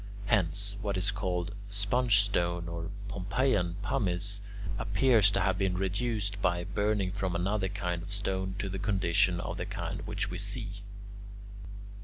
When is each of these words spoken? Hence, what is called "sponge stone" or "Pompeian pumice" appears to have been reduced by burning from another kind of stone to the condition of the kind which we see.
Hence, 0.25 0.77
what 0.81 0.97
is 0.97 1.11
called 1.11 1.53
"sponge 1.69 2.21
stone" 2.21 2.67
or 2.67 2.89
"Pompeian 3.07 3.75
pumice" 3.83 4.41
appears 4.79 5.29
to 5.29 5.39
have 5.41 5.59
been 5.59 5.77
reduced 5.77 6.41
by 6.41 6.63
burning 6.63 7.11
from 7.11 7.35
another 7.35 7.69
kind 7.69 8.01
of 8.01 8.11
stone 8.11 8.55
to 8.57 8.67
the 8.67 8.79
condition 8.79 9.39
of 9.39 9.57
the 9.57 9.67
kind 9.67 10.01
which 10.07 10.31
we 10.31 10.39
see. 10.39 10.81